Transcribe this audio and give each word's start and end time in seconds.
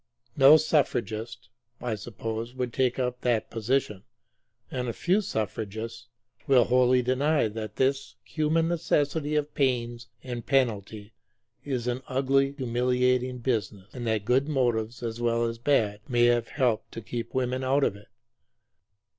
No 0.35 0.57
suffragist, 0.57 1.49
I 1.79 1.93
suppose, 1.93 2.55
will 2.55 2.71
take 2.71 2.97
up 2.97 3.21
that 3.21 3.51
position; 3.51 4.01
and 4.71 4.87
a 4.89 4.93
few 4.93 5.21
suffragists 5.21 6.07
will 6.47 6.63
wholly 6.63 7.03
deny 7.03 7.47
that 7.49 7.75
this 7.75 8.15
human 8.23 8.67
necessity 8.67 9.35
of 9.35 9.53
pains 9.53 10.07
and 10.23 10.43
penalties 10.43 11.11
is 11.63 11.85
an 11.85 12.01
ugly, 12.07 12.53
humiliating 12.53 13.37
business, 13.37 13.93
and 13.93 14.07
that 14.07 14.25
good 14.25 14.47
motives 14.47 15.03
as 15.03 15.21
well 15.21 15.45
as 15.45 15.59
bad 15.59 15.99
may 16.09 16.25
have 16.25 16.47
helped 16.47 16.91
to 16.93 17.01
keep 17.01 17.35
women 17.35 17.63
out 17.63 17.83
of 17.83 17.95
it. 17.95 18.07